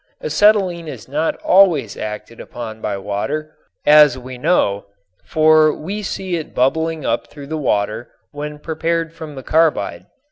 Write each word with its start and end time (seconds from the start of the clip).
Acetylene 0.19 0.87
is 0.87 1.07
not 1.07 1.35
always 1.43 1.95
acted 1.95 2.39
upon 2.39 2.81
by 2.81 2.97
water, 2.97 3.55
as 3.85 4.17
we 4.17 4.35
know, 4.35 4.87
for 5.25 5.71
we 5.71 6.01
see 6.01 6.35
it 6.37 6.55
bubbling 6.55 7.05
up 7.05 7.27
through 7.27 7.45
the 7.45 7.55
water 7.55 8.09
when 8.31 8.57
prepared 8.57 9.13
from 9.13 9.35
the 9.35 9.43
carbide. 9.43 10.07